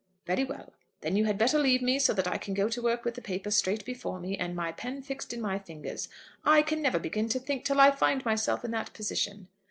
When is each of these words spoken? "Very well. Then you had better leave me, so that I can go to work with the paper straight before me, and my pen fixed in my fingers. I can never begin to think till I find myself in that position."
"Very 0.25 0.43
well. 0.43 0.73
Then 1.01 1.15
you 1.15 1.25
had 1.25 1.37
better 1.37 1.59
leave 1.59 1.83
me, 1.83 1.99
so 1.99 2.11
that 2.15 2.27
I 2.27 2.39
can 2.39 2.55
go 2.55 2.67
to 2.69 2.81
work 2.81 3.05
with 3.05 3.13
the 3.13 3.21
paper 3.21 3.51
straight 3.51 3.85
before 3.85 4.19
me, 4.19 4.35
and 4.35 4.55
my 4.55 4.71
pen 4.71 5.03
fixed 5.03 5.31
in 5.31 5.39
my 5.39 5.59
fingers. 5.59 6.09
I 6.43 6.63
can 6.63 6.81
never 6.81 6.97
begin 6.97 7.29
to 7.29 7.39
think 7.39 7.63
till 7.65 7.79
I 7.79 7.91
find 7.91 8.25
myself 8.25 8.65
in 8.65 8.71
that 8.71 8.93
position." 8.93 9.47